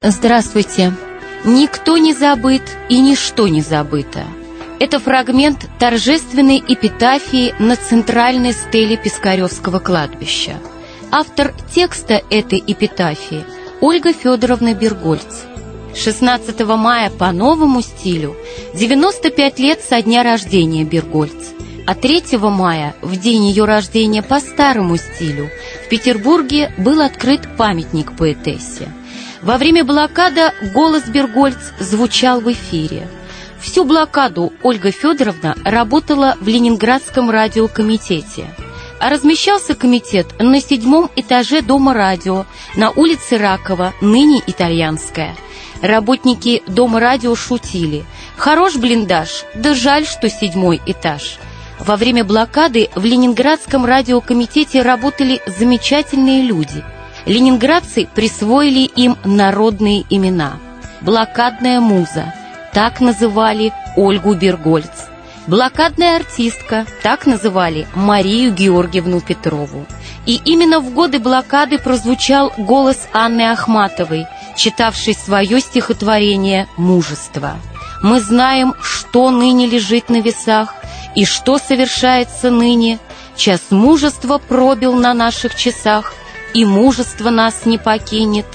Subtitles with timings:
[0.00, 0.92] Здравствуйте.
[1.44, 4.22] Никто не забыт и ничто не забыто.
[4.78, 10.60] Это фрагмент торжественной эпитафии на центральной стеле Пискаревского кладбища.
[11.10, 13.44] Автор текста этой эпитафии–
[13.80, 15.42] Ольга Федоровна Бергольц.
[15.96, 18.36] 16 мая по новому стилю
[18.74, 21.48] 95 лет со дня рождения Бергольц,
[21.88, 25.50] а 3 мая, в день ее рождения по старому стилю,
[25.86, 28.92] в Петербурге был открыт памятник поэтессе.
[29.42, 33.08] Во время блокады голос Бергольц звучал в эфире.
[33.60, 38.46] Всю блокаду Ольга Федоровна работала в Ленинградском радиокомитете.
[39.00, 45.36] А размещался комитет на седьмом этаже Дома радио на улице Ракова, ныне Итальянская.
[45.82, 48.04] Работники Дома радио шутили.
[48.36, 51.38] Хорош блиндаж, да жаль, что седьмой этаж.
[51.78, 56.82] Во время блокады в Ленинградском радиокомитете работали замечательные люди–
[57.26, 60.58] ленинградцы присвоили им народные имена.
[61.00, 62.34] Блокадная муза,
[62.72, 65.08] так называли Ольгу Бергольц.
[65.46, 69.86] Блокадная артистка, так называли Марию Георгиевну Петрову.
[70.26, 77.56] И именно в годы блокады прозвучал голос Анны Ахматовой, читавшей свое стихотворение «Мужество».
[78.02, 80.74] Мы знаем, что ныне лежит на весах,
[81.14, 82.98] и что совершается ныне.
[83.36, 86.12] Час мужества пробил на наших часах,
[86.54, 88.46] и мужество нас не покинет.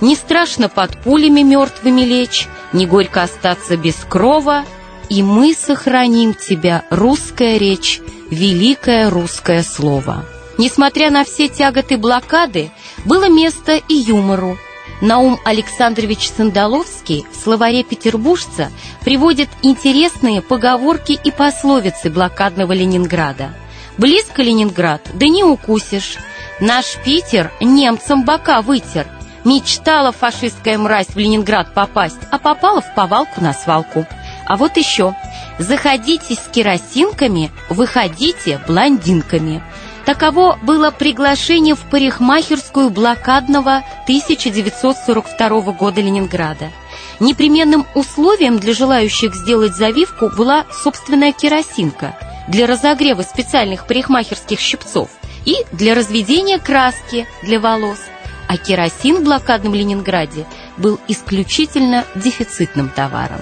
[0.00, 4.64] Не страшно под пулями мертвыми лечь, не горько остаться без крова,
[5.08, 10.24] и мы сохраним тебя, русская речь, великое русское слово.
[10.58, 12.70] Несмотря на все тяготы блокады,
[13.04, 14.58] было место и юмору.
[15.00, 23.52] Наум Александрович Сандаловский в словаре петербуржца приводит интересные поговорки и пословицы блокадного Ленинграда.
[23.96, 26.18] «Близко Ленинград, да не укусишь»,
[26.60, 29.06] Наш Питер немцам бока вытер.
[29.44, 34.06] Мечтала фашистская мразь в Ленинград попасть, а попала в повалку на свалку.
[34.44, 35.14] А вот еще.
[35.60, 39.62] Заходите с керосинками, выходите блондинками.
[40.04, 46.72] Таково было приглашение в парикмахерскую блокадного 1942 года Ленинграда.
[47.20, 52.16] Непременным условием для желающих сделать завивку была собственная керосинка
[52.48, 55.10] для разогрева специальных парикмахерских щипцов
[55.44, 57.98] и для разведения краски для волос.
[58.48, 63.40] А керосин в блокадном Ленинграде был исключительно дефицитным товаром.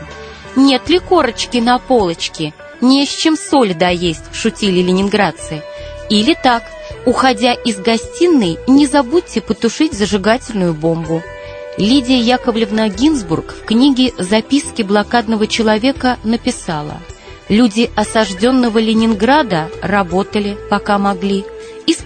[0.56, 2.55] «Нет ли корочки на полочке?
[2.81, 5.62] Не с чем соль доесть»,— шутили ленинградцы.
[6.09, 6.62] Или так,
[7.05, 11.23] уходя из гостиной, не забудьте потушить зажигательную бомбу.
[11.79, 17.01] Лидия Яковлевна Гинзбург в книге «Записки блокадного человека» написала
[17.49, 21.45] «Люди осажденного Ленинграда работали, пока могли,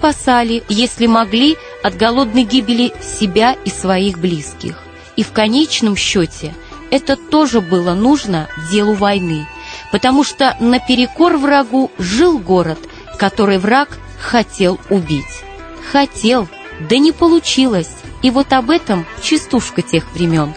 [0.00, 4.78] спасали, если могли, от голодной гибели себя и своих близких.
[5.16, 6.55] И в конечном счете
[6.91, 9.47] это тоже было нужно делу войны,
[9.93, 12.78] потому что наперекор врагу жил город,
[13.19, 15.44] который враг хотел убить.
[15.93, 16.49] Хотел,
[16.88, 20.55] да не получилось, и вот об этом частушка тех времен.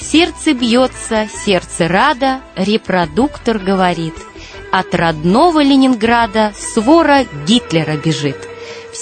[0.00, 4.14] Сердце бьется, сердце рада, репродуктор говорит.
[4.72, 8.55] От родного Ленинграда свора Гитлера бежит.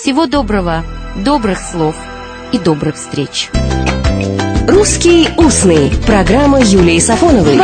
[0.05, 0.85] Всего доброго,
[1.25, 1.97] добрых слов
[2.53, 3.49] и добрых встреч.
[4.69, 7.59] «Русский устный»– программа Юлии Сафоновой.